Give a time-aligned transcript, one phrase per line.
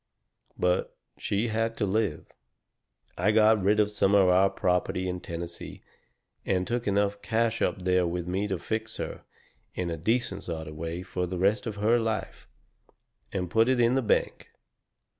[0.57, 2.25] But she had to live.
[3.19, 5.83] I got rid of some of our property in Tennessee,
[6.43, 9.21] and took enough cash up there with me to fix her,
[9.75, 12.47] in a decent sort of way, for the rest of her life,
[13.31, 14.49] and put it in the bank.